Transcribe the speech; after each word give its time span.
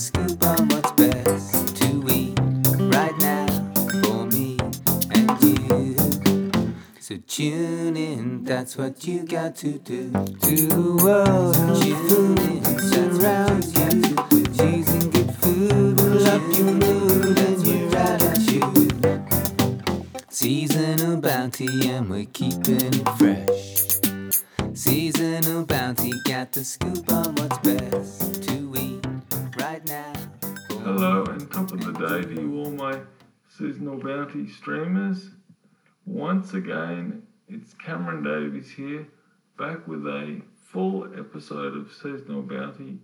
scoop 0.00 0.42
on 0.42 0.66
what's 0.68 0.92
best 0.92 1.76
to 1.76 1.88
eat 2.10 2.38
right 2.94 3.14
now 3.18 3.46
for 4.02 4.24
me 4.28 4.56
and 5.10 5.30
you. 5.42 6.74
So 7.00 7.18
tune 7.28 7.98
in, 7.98 8.44
that's 8.44 8.78
what 8.78 9.06
you 9.06 9.26
got 9.26 9.56
to 9.56 9.78
do. 9.78 10.10
To 10.10 10.56
the 10.56 11.00
world, 11.04 11.54
tune 11.82 12.38
in, 12.38 12.64
surrounds 12.78 13.74
you. 13.74 13.80
And 14.62 15.12
good 15.12 15.34
food 15.34 16.00
will 16.00 16.26
up 16.26 16.42
your 16.56 16.72
mood 16.72 17.38
and 17.38 17.66
your 17.66 17.96
attitude. 17.96 19.22
Seasonal 20.30 21.20
bounty, 21.20 21.90
and 21.90 22.08
we're 22.08 22.24
keeping 22.24 22.94
it 22.94 23.08
fresh. 23.18 24.00
Seasonal 24.72 25.66
bounty, 25.66 26.12
got 26.24 26.52
the 26.52 26.64
scoop 26.64 27.12
on 27.12 27.34
what's 27.34 27.58
best 27.58 28.49
Hello 30.92 31.22
and 31.22 31.48
top 31.52 31.70
of 31.70 31.84
the 31.84 31.92
day 31.92 32.34
to 32.34 32.40
you 32.40 32.58
all 32.58 32.72
my 32.72 32.98
seasonal 33.56 33.96
bounty 33.96 34.48
streamers. 34.48 35.30
Once 36.04 36.52
again, 36.54 37.22
it's 37.48 37.74
Cameron 37.74 38.24
Davies 38.24 38.72
here, 38.72 39.06
back 39.56 39.86
with 39.86 40.04
a 40.08 40.42
full 40.72 41.04
episode 41.16 41.76
of 41.76 41.92
Seasonal 41.92 42.42
Bounty 42.42 42.98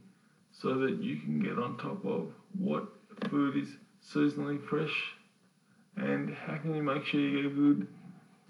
so 0.50 0.74
that 0.78 1.00
you 1.00 1.20
can 1.20 1.38
get 1.38 1.60
on 1.60 1.78
top 1.78 2.04
of 2.04 2.32
what 2.58 2.88
food 3.30 3.56
is 3.56 3.68
seasonally 4.04 4.60
fresh 4.66 5.12
and 5.96 6.34
how 6.34 6.56
can 6.56 6.74
you 6.74 6.82
make 6.82 7.04
sure 7.04 7.20
you 7.20 7.36
get 7.40 7.52
a 7.52 7.54
good 7.54 7.86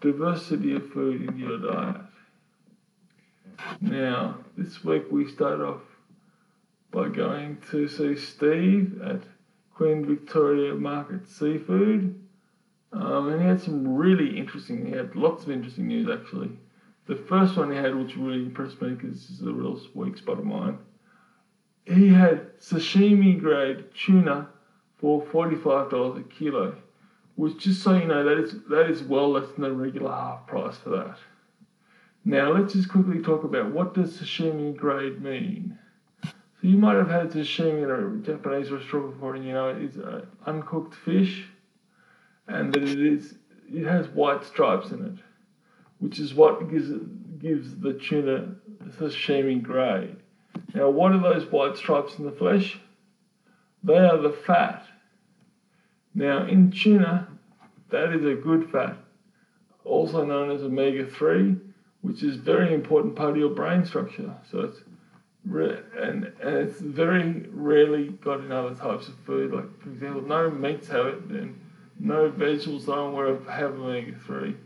diversity 0.00 0.74
of 0.74 0.90
food 0.92 1.28
in 1.28 1.38
your 1.38 1.58
diet. 1.58 2.00
Now, 3.82 4.38
this 4.56 4.82
week 4.82 5.04
we 5.10 5.30
start 5.30 5.60
off 5.60 5.82
by 6.96 7.08
going 7.08 7.58
to 7.70 7.86
see 7.86 8.16
Steve 8.16 9.02
at 9.02 9.20
Queen 9.74 10.06
Victoria 10.06 10.74
Market 10.74 11.28
Seafood. 11.28 12.18
Um, 12.90 13.28
and 13.28 13.42
he 13.42 13.46
had 13.46 13.60
some 13.60 13.94
really 13.94 14.38
interesting, 14.38 14.86
he 14.86 14.92
had 14.92 15.14
lots 15.14 15.44
of 15.44 15.50
interesting 15.50 15.88
news 15.88 16.08
actually. 16.08 16.52
The 17.06 17.16
first 17.16 17.54
one 17.58 17.70
he 17.70 17.76
had, 17.76 17.94
which 17.94 18.16
really 18.16 18.46
impressed 18.46 18.80
me 18.80 18.94
because 18.94 19.28
this 19.28 19.38
is 19.38 19.46
a 19.46 19.52
real 19.52 19.78
weak 19.94 20.16
spot 20.16 20.38
of 20.38 20.46
mine, 20.46 20.78
he 21.84 22.08
had 22.08 22.58
sashimi 22.58 23.38
grade 23.38 23.84
tuna 23.94 24.48
for 24.96 25.22
$45 25.22 26.18
a 26.18 26.22
kilo, 26.22 26.76
which 27.34 27.58
just 27.58 27.82
so 27.82 27.92
you 27.92 28.06
know, 28.06 28.24
that 28.24 28.38
is, 28.42 28.54
that 28.70 28.88
is 28.88 29.02
well 29.02 29.32
less 29.32 29.50
than 29.50 29.64
the 29.64 29.72
regular 29.72 30.10
half 30.10 30.46
price 30.46 30.78
for 30.78 30.88
that. 30.90 31.18
Now 32.24 32.52
let's 32.52 32.72
just 32.72 32.88
quickly 32.88 33.20
talk 33.20 33.44
about 33.44 33.70
what 33.70 33.92
does 33.92 34.18
sashimi 34.18 34.74
grade 34.74 35.22
mean. 35.22 35.78
You 36.66 36.78
might 36.78 36.96
have 36.96 37.08
had 37.08 37.30
sashimi 37.30 37.84
in 37.84 37.90
a 37.90 38.26
Japanese 38.26 38.72
restaurant 38.72 39.14
before, 39.14 39.36
and 39.36 39.44
you 39.44 39.52
know 39.52 39.68
it's 39.68 39.96
uh, 39.96 40.24
uncooked 40.46 40.96
fish, 40.96 41.46
and 42.48 42.74
that 42.74 42.82
it 42.82 42.98
is 42.98 43.36
it 43.72 43.86
has 43.86 44.08
white 44.08 44.44
stripes 44.44 44.90
in 44.90 45.04
it, 45.06 45.24
which 46.00 46.18
is 46.18 46.34
what 46.34 46.68
gives 46.68 46.90
it, 46.90 47.38
gives 47.38 47.76
the 47.78 47.92
tuna 47.92 48.56
sashimi 48.98 49.62
grade. 49.62 50.16
Now, 50.74 50.90
what 50.90 51.12
are 51.12 51.20
those 51.20 51.46
white 51.52 51.76
stripes 51.76 52.18
in 52.18 52.24
the 52.24 52.32
flesh? 52.32 52.80
They 53.84 53.98
are 53.98 54.18
the 54.18 54.32
fat. 54.32 54.86
Now, 56.16 56.46
in 56.46 56.72
tuna, 56.72 57.28
that 57.90 58.12
is 58.12 58.24
a 58.24 58.34
good 58.34 58.72
fat, 58.72 58.96
also 59.84 60.24
known 60.24 60.50
as 60.50 60.64
omega 60.64 61.06
three, 61.06 61.54
which 62.00 62.24
is 62.24 62.38
a 62.38 62.40
very 62.40 62.74
important 62.74 63.14
part 63.14 63.30
of 63.30 63.36
your 63.36 63.50
brain 63.50 63.84
structure. 63.84 64.34
So 64.50 64.62
it's 64.62 64.80
and, 65.52 66.32
and 66.42 66.56
it's 66.56 66.80
very 66.80 67.46
rarely 67.50 68.08
got 68.08 68.40
in 68.40 68.52
other 68.52 68.74
types 68.74 69.08
of 69.08 69.14
food. 69.24 69.52
Like 69.52 69.80
for 69.80 69.90
example, 69.90 70.22
no 70.22 70.50
meats 70.50 70.88
have 70.88 71.06
it, 71.06 71.22
and 71.30 71.58
no 71.98 72.28
vegetables 72.28 72.88
I'm 72.88 72.98
aware 72.98 73.26
of 73.26 73.46
have 73.46 73.72
omega 73.72 74.16
three. 74.26 74.56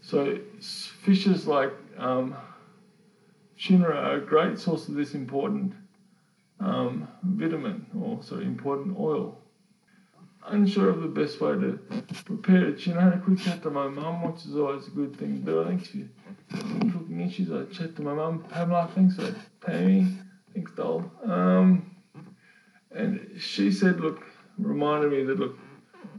So 0.00 0.38
fishes 0.60 1.46
like 1.46 1.72
um, 1.96 2.36
tuna 3.58 3.88
are 3.88 4.16
a 4.16 4.20
great 4.20 4.58
source 4.58 4.88
of 4.88 4.94
this 4.94 5.14
important 5.14 5.74
um, 6.60 7.08
vitamin, 7.22 7.86
or 7.98 8.22
sorry, 8.22 8.44
important 8.44 8.96
oil. 8.98 9.38
Unsure 10.46 10.88
of 10.88 11.02
the 11.02 11.08
best 11.08 11.40
way 11.40 11.52
to 11.52 11.78
prepare 12.24 12.68
it. 12.68 12.86
You 12.86 12.94
know, 12.94 13.12
I 13.14 13.18
quick 13.18 13.38
chat 13.38 13.62
to 13.64 13.70
my 13.70 13.88
mum, 13.88 14.22
which 14.22 14.46
is 14.46 14.56
always 14.56 14.86
a 14.86 14.90
good 14.90 15.16
thing 15.16 15.40
do. 15.42 15.62
I 15.62 15.68
think 15.68 15.84
she 15.84 16.08
any 16.52 16.90
cooking 16.90 17.20
issues, 17.20 17.50
I 17.50 17.64
chat 17.72 17.96
to 17.96 18.02
my 18.02 18.14
mum, 18.14 18.44
Pamela, 18.48 18.88
thanks 18.94 19.16
for 19.16 19.34
Pammy, 19.60 20.16
thanks 20.54 20.72
doll. 20.72 21.10
Um, 21.24 21.94
and 22.90 23.30
she 23.38 23.70
said, 23.70 24.00
look, 24.00 24.24
reminded 24.56 25.12
me 25.12 25.24
that 25.24 25.38
look, 25.38 25.58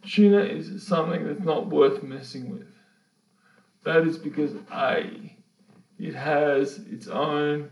tuna 0.06 0.40
is 0.40 0.86
something 0.86 1.26
that's 1.26 1.44
not 1.44 1.68
worth 1.68 2.04
messing 2.04 2.50
with. 2.52 2.68
That 3.84 4.06
is 4.06 4.18
because 4.18 4.52
A, 4.72 5.36
it 5.98 6.14
has 6.14 6.80
its 6.90 7.08
own 7.08 7.72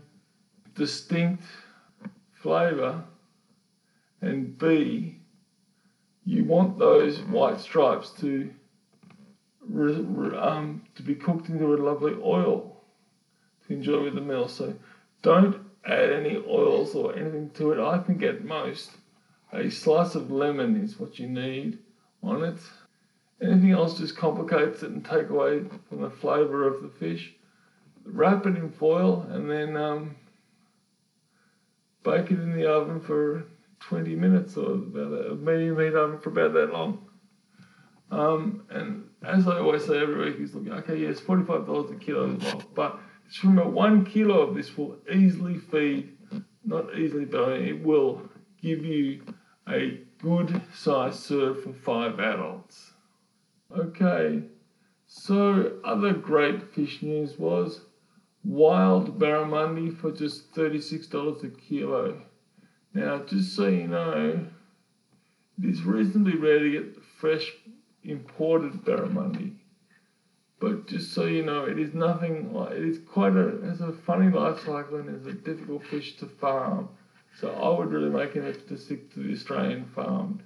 distinct 0.74 1.44
flavour, 2.32 3.04
and 4.20 4.56
B, 4.58 5.17
you 6.28 6.44
want 6.44 6.78
those 6.78 7.20
white 7.20 7.58
stripes 7.58 8.10
to 8.10 8.50
um, 10.36 10.82
to 10.94 11.02
be 11.02 11.14
cooked 11.14 11.48
into 11.48 11.74
a 11.74 11.76
lovely 11.76 12.14
oil 12.22 12.76
to 13.66 13.72
enjoy 13.72 14.04
with 14.04 14.14
the 14.14 14.20
meal. 14.20 14.46
So 14.46 14.74
don't 15.22 15.56
add 15.86 16.12
any 16.12 16.36
oils 16.36 16.94
or 16.94 17.16
anything 17.16 17.50
to 17.54 17.72
it. 17.72 17.80
I 17.80 17.98
think 17.98 18.22
at 18.22 18.44
most 18.44 18.90
a 19.54 19.70
slice 19.70 20.14
of 20.14 20.30
lemon 20.30 20.76
is 20.82 21.00
what 21.00 21.18
you 21.18 21.26
need 21.26 21.78
on 22.22 22.44
it. 22.44 22.58
Anything 23.40 23.70
else 23.70 23.98
just 23.98 24.16
complicates 24.16 24.82
it 24.82 24.90
and 24.90 25.02
take 25.02 25.30
away 25.30 25.62
from 25.88 26.02
the 26.02 26.10
flavour 26.10 26.66
of 26.66 26.82
the 26.82 26.90
fish. 26.90 27.32
Wrap 28.04 28.44
it 28.44 28.56
in 28.56 28.70
foil 28.70 29.26
and 29.30 29.50
then 29.50 29.78
um, 29.78 30.16
bake 32.02 32.30
it 32.30 32.38
in 32.38 32.54
the 32.54 32.70
oven 32.70 33.00
for 33.00 33.44
20 33.80 34.14
minutes 34.16 34.56
or 34.56 34.76
medium 34.76 35.78
heat 35.78 35.94
oven 35.94 36.18
for 36.18 36.30
about 36.30 36.52
that 36.54 36.72
long. 36.72 37.06
Um, 38.10 38.62
and 38.70 39.04
as 39.22 39.46
I 39.46 39.58
always 39.58 39.84
say 39.84 39.98
every 39.98 40.30
week, 40.30 40.38
he's 40.38 40.54
looking, 40.54 40.72
okay, 40.72 40.96
yes, 40.96 41.20
$45 41.20 41.92
a 41.92 41.96
kilo 41.96 42.36
but 42.74 42.98
it's 43.26 43.36
from 43.36 43.58
a 43.58 43.68
one 43.68 44.04
kilo 44.04 44.40
of 44.40 44.54
this 44.54 44.76
will 44.76 44.96
easily 45.12 45.58
feed, 45.58 46.16
not 46.64 46.96
easily, 46.96 47.26
but 47.26 47.52
it 47.52 47.84
will 47.84 48.22
give 48.62 48.84
you 48.84 49.22
a 49.68 50.00
good 50.22 50.62
size 50.74 51.18
serve 51.18 51.62
for 51.62 51.74
five 51.74 52.18
adults. 52.18 52.92
Okay, 53.76 54.42
so 55.06 55.78
other 55.84 56.14
great 56.14 56.74
fish 56.74 57.02
news 57.02 57.38
was 57.38 57.82
wild 58.44 59.18
barramundi 59.18 59.94
for 59.94 60.10
just 60.10 60.54
$36 60.54 61.44
a 61.44 61.48
kilo. 61.50 62.22
Now, 62.94 63.18
just 63.18 63.54
so 63.54 63.66
you 63.68 63.86
know, 63.86 64.46
it 65.58 65.64
is 65.64 65.82
reasonably 65.82 66.36
rare 66.36 66.58
to 66.58 66.70
get 66.70 67.02
fresh 67.20 67.52
imported 68.02 68.84
barramundi. 68.84 69.54
But 70.60 70.88
just 70.88 71.12
so 71.12 71.26
you 71.26 71.44
know, 71.44 71.64
it 71.64 71.78
is 71.78 71.94
nothing 71.94 72.52
like 72.52 72.72
it 72.72 72.84
is 72.84 72.98
quite 73.06 73.36
a 73.36 73.60
has 73.64 73.80
a 73.80 73.92
funny 73.92 74.30
life 74.30 74.58
cycle 74.58 74.98
and 74.98 75.14
is 75.14 75.26
a 75.26 75.32
difficult 75.32 75.84
fish 75.86 76.16
to 76.16 76.26
farm. 76.26 76.88
So 77.38 77.50
I 77.50 77.78
would 77.78 77.92
really 77.92 78.10
make 78.10 78.34
an 78.34 78.46
effort 78.46 78.66
to 78.68 78.76
stick 78.76 79.12
to 79.14 79.20
the 79.20 79.32
Australian 79.32 79.84
farmed 79.94 80.42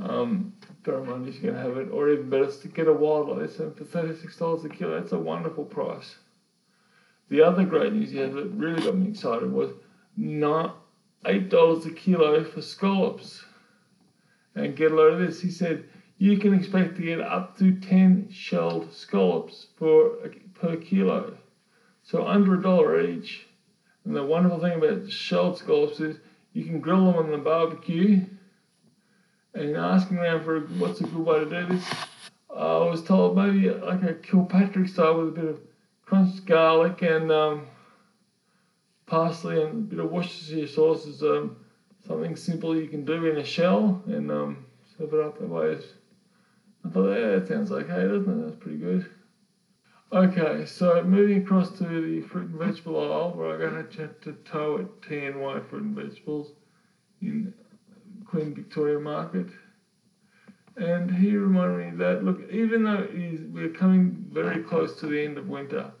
um, 0.00 0.54
barramundi 0.82 1.28
if 1.28 1.42
you're 1.42 1.52
gonna 1.52 1.64
have 1.64 1.76
it, 1.76 1.90
or 1.90 2.08
even 2.10 2.30
better, 2.30 2.50
to 2.50 2.68
get 2.68 2.88
a 2.88 2.92
wild 2.92 3.38
this. 3.38 3.58
And 3.58 3.76
for 3.76 3.84
thirty 3.84 4.16
six 4.16 4.36
dollars 4.36 4.64
a 4.64 4.68
kilo, 4.68 4.98
that's 4.98 5.12
a 5.12 5.18
wonderful 5.18 5.64
price. 5.64 6.16
The 7.28 7.42
other 7.42 7.64
great 7.64 7.92
news 7.92 8.10
he 8.10 8.18
had 8.18 8.32
that 8.32 8.46
really 8.46 8.82
got 8.82 8.96
me 8.96 9.10
excited 9.10 9.52
was 9.52 9.70
not 10.16 10.77
eight 11.26 11.48
dollars 11.48 11.86
a 11.86 11.90
kilo 11.90 12.44
for 12.44 12.62
scallops. 12.62 13.44
And 14.54 14.76
get 14.76 14.92
a 14.92 14.94
load 14.94 15.14
of 15.14 15.20
this. 15.20 15.40
He 15.40 15.50
said 15.50 15.84
you 16.18 16.36
can 16.38 16.52
expect 16.52 16.96
to 16.96 17.02
get 17.02 17.20
up 17.20 17.56
to 17.58 17.72
10 17.72 18.28
shelled 18.30 18.92
scallops 18.92 19.68
for 19.76 20.16
per 20.54 20.76
kilo. 20.76 21.36
So 22.02 22.26
under 22.26 22.54
a 22.54 22.62
dollar 22.62 23.00
each. 23.00 23.46
And 24.04 24.16
the 24.16 24.24
wonderful 24.24 24.58
thing 24.58 24.78
about 24.78 25.10
shelled 25.10 25.58
scallops 25.58 26.00
is 26.00 26.18
you 26.54 26.64
can 26.64 26.80
grill 26.80 27.04
them 27.06 27.16
on 27.16 27.30
the 27.30 27.38
barbecue. 27.38 28.24
And 29.54 29.76
asking 29.76 30.18
around 30.18 30.44
for 30.44 30.60
what's 30.78 31.00
a 31.00 31.04
good 31.04 31.24
way 31.24 31.38
to 31.40 31.44
do 31.44 31.66
this, 31.66 31.84
I 32.54 32.78
was 32.78 33.02
told 33.04 33.36
maybe 33.36 33.70
like 33.70 34.02
a 34.02 34.14
Kilpatrick 34.14 34.88
style 34.88 35.18
with 35.18 35.28
a 35.28 35.40
bit 35.40 35.44
of 35.44 35.60
crunched 36.04 36.46
garlic 36.46 37.02
and 37.02 37.30
um, 37.30 37.66
parsley 39.08 39.62
and 39.62 39.70
a 39.70 39.74
bit 39.74 39.98
of 39.98 40.10
Worcestershire 40.10 40.66
sauce 40.66 41.06
is 41.06 41.22
um, 41.22 41.56
something 42.06 42.36
simple 42.36 42.76
you 42.76 42.88
can 42.88 43.04
do 43.04 43.26
in 43.26 43.38
a 43.38 43.44
shell 43.44 44.02
and 44.06 44.30
um, 44.30 44.66
serve 44.96 45.14
it 45.14 45.20
up 45.20 45.38
that 45.38 45.48
way. 45.48 45.78
I 46.84 46.90
thought, 46.90 47.10
yeah, 47.10 47.26
that 47.38 47.48
sounds 47.48 47.72
okay, 47.72 48.06
doesn't 48.06 48.40
it? 48.40 48.44
That's 48.44 48.56
pretty 48.62 48.78
good. 48.78 49.10
Okay, 50.12 50.64
so 50.64 51.02
moving 51.02 51.42
across 51.42 51.76
to 51.78 51.84
the 51.84 52.26
fruit 52.28 52.48
and 52.48 52.58
vegetable 52.58 53.00
aisle, 53.12 53.32
where 53.32 53.52
I'm 53.52 53.58
going 53.58 53.86
to 53.86 53.96
chat 53.96 54.22
to 54.22 54.32
Toe 54.44 54.78
at 54.78 55.00
TNY 55.02 55.68
Fruit 55.68 55.82
and 55.82 55.96
Vegetables 55.96 56.52
in 57.20 57.52
Queen 58.24 58.54
Victoria 58.54 58.98
Market. 59.00 59.48
And 60.76 61.10
he 61.10 61.36
reminded 61.36 61.92
me 61.92 62.04
that 62.04 62.24
look, 62.24 62.40
even 62.50 62.84
though 62.84 63.06
we're 63.52 63.70
coming 63.70 64.24
very 64.30 64.62
close 64.62 64.98
to 65.00 65.06
the 65.06 65.20
end 65.20 65.36
of 65.36 65.48
winter 65.48 65.92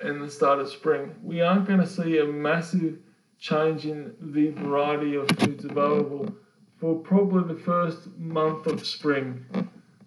and 0.00 0.22
the 0.22 0.30
start 0.30 0.58
of 0.58 0.68
spring, 0.68 1.14
we 1.22 1.40
aren't 1.40 1.66
going 1.66 1.80
to 1.80 1.86
see 1.86 2.18
a 2.18 2.24
massive 2.24 2.98
change 3.38 3.86
in 3.86 4.14
the 4.20 4.50
variety 4.50 5.14
of 5.16 5.28
foods 5.38 5.64
available 5.64 6.34
for 6.78 6.96
probably 6.96 7.54
the 7.54 7.60
first 7.60 8.08
month 8.16 8.66
of 8.66 8.86
spring. 8.86 9.44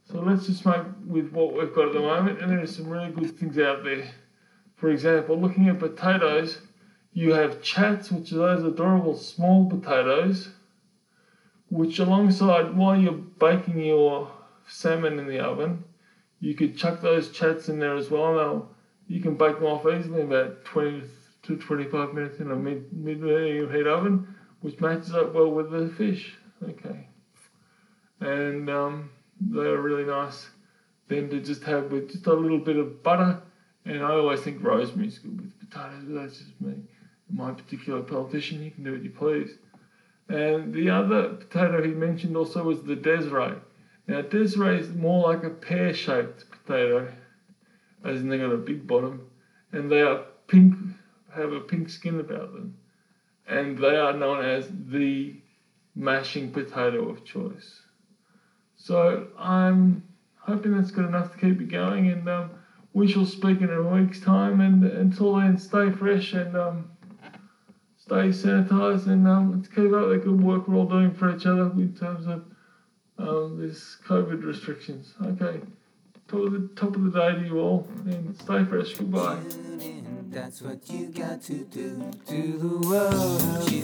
So 0.06 0.20
let's 0.20 0.48
just 0.48 0.66
make 0.66 0.82
with 1.06 1.32
what 1.32 1.54
we've 1.54 1.74
got 1.74 1.88
at 1.88 1.94
the 1.94 2.00
moment, 2.00 2.42
and 2.42 2.52
there 2.52 2.62
are 2.62 2.68
some 2.68 2.90
really 2.90 3.12
good 3.12 3.38
things 3.38 3.58
out 3.58 3.84
there. 3.84 4.10
For 4.76 4.90
example, 4.90 5.40
looking 5.40 5.70
at 5.70 5.80
potatoes, 5.80 6.60
you 7.14 7.34
have 7.34 7.62
chats, 7.62 8.12
which 8.12 8.32
are 8.34 8.38
those 8.38 8.64
adorable 8.64 9.16
small 9.16 9.70
potatoes 9.70 10.50
which 11.74 11.98
alongside 11.98 12.78
while 12.78 12.96
you're 12.96 13.12
baking 13.12 13.80
your 13.80 14.32
salmon 14.68 15.18
in 15.18 15.28
the 15.28 15.40
oven, 15.40 15.84
you 16.40 16.54
could 16.54 16.78
chuck 16.78 17.02
those 17.02 17.32
chats 17.32 17.68
in 17.68 17.80
there 17.80 17.96
as 17.96 18.12
well. 18.12 18.36
Now 18.36 18.68
you 19.08 19.22
can 19.22 19.36
bake 19.36 19.56
them 19.56 19.66
off 19.66 19.86
easily 19.86 20.22
in 20.22 20.28
about 20.28 20.64
20 20.66 21.04
to 21.44 21.58
25 21.58 22.14
minutes 22.14 22.40
in 22.40 22.52
a 22.52 22.56
mid, 22.56 22.92
medium 22.94 23.72
heat 23.72 23.88
oven, 23.88 24.36
which 24.62 24.80
matches 24.80 25.14
up 25.14 25.34
well 25.34 25.52
with 25.52 25.72
the 25.72 25.90
fish. 25.98 26.36
Okay, 26.64 27.08
and 28.22 28.70
um, 28.70 29.10
they're 29.40 29.82
really 29.82 30.06
nice. 30.06 30.50
Then 31.10 31.30
to 31.30 31.42
just 31.42 31.64
have 31.64 31.92
with 31.92 32.12
just 32.12 32.26
a 32.28 32.34
little 32.34 32.60
bit 32.60 32.78
of 32.78 33.04
butter, 33.04 33.42
and 33.86 34.02
I 34.02 34.12
always 34.12 34.42
think 34.42 34.64
rosemary 34.64 35.10
is 35.10 35.20
good 35.20 35.42
with 35.42 35.60
potatoes, 35.60 36.04
but 36.08 36.22
that's 36.22 36.38
just 36.38 36.62
me. 36.62 36.76
My 37.30 37.52
particular 37.52 38.02
politician, 38.02 38.64
you 38.64 38.72
can 38.72 38.84
do 38.84 38.94
what 38.94 39.04
you 39.04 39.10
please. 39.10 39.58
And 40.30 40.74
the 40.74 40.90
other 40.90 41.30
potato 41.30 41.84
he 41.84 41.92
mentioned 41.92 42.38
also 42.38 42.64
was 42.64 42.82
the 42.84 42.96
Desiree. 42.96 43.58
Now, 44.08 44.22
Desiree 44.22 44.80
is 44.80 44.90
more 44.90 45.28
like 45.28 45.44
a 45.44 45.50
pear 45.50 45.94
shaped 45.94 46.46
potato, 46.50 47.12
as 48.04 48.22
in 48.22 48.30
they 48.30 48.38
got 48.38 48.52
a 48.52 48.58
big 48.58 48.86
bottom, 48.88 49.30
and 49.72 49.92
they 49.92 50.02
are 50.02 50.26
pink, 50.48 50.76
have 51.34 51.52
a 51.52 51.60
pink 51.60 51.90
skin 51.90 52.20
about 52.20 52.54
them. 52.54 52.78
And 53.48 53.78
they 53.78 53.96
are 53.96 54.14
known 54.14 54.44
as 54.44 54.70
the 54.88 55.36
mashing 55.96 56.52
potato 56.52 57.10
of 57.10 57.26
choice. 57.26 57.82
So 58.76 59.28
I'm 59.38 60.04
hoping 60.38 60.76
that's 60.76 60.92
good 60.92 61.06
enough 61.06 61.32
to 61.34 61.38
keep 61.38 61.62
it 61.62 61.70
going, 61.70 62.08
and 62.10 62.28
um, 62.30 62.52
we 62.94 63.08
shall 63.08 63.26
speak 63.26 63.62
in 63.62 63.72
a 63.72 63.82
week's 63.82 64.20
time. 64.20 64.62
And 64.62 64.84
until 64.84 65.36
then, 65.36 65.58
stay 65.58 65.92
fresh 65.92 66.34
and 66.34 66.56
um, 66.56 66.92
stay 67.98 68.30
sanitised 68.30 69.08
and 69.08 69.28
um, 69.28 69.54
let's 69.54 69.70
keep 69.70 69.94
up 69.94 70.10
the 70.10 70.18
good 70.18 70.42
work 70.42 70.68
we're 70.68 70.76
all 70.76 70.86
doing 70.86 71.14
for 71.14 71.34
each 71.34 71.46
other 71.46 71.72
in 71.72 71.94
terms 71.94 72.28
of 72.28 72.44
um, 73.18 73.58
this 73.58 73.98
COVID 74.06 74.44
restrictions. 74.44 75.14
Okay, 75.24 75.62
top 76.34 76.46
of 76.46 76.52
the 76.52 76.68
top 76.76 76.96
of 76.96 77.04
the 77.04 77.20
day 77.20 77.40
to 77.40 77.46
you 77.46 77.60
all, 77.60 77.88
and 78.06 78.36
stay 78.36 78.64
fresh. 78.66 78.94
Goodbye. 78.94 79.40
That's 80.30 80.64
what 80.64 80.90
you 80.90 81.10
got 81.10 81.44
to 81.44 81.64
do 81.66 82.12
to 82.28 82.58
the 82.58 82.88
world. 82.88 83.72
You. 83.72 83.84